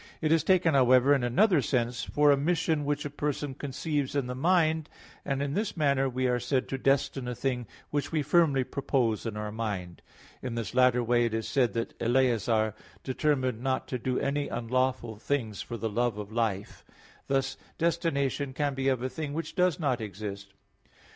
[0.19, 4.25] It is taken, however, in another sense for a mission which a person conceives in
[4.25, 4.89] the mind;
[5.23, 9.27] and in this manner we are said to destine a thing which we firmly propose
[9.27, 10.01] in our mind.
[10.41, 15.17] In this latter way it is said that Eleazar "determined not to do any unlawful
[15.17, 16.93] things for the love of life" (2 Macc.
[16.95, 16.97] 6:20).
[17.37, 20.55] Thus destination can be of a thing which does not exist.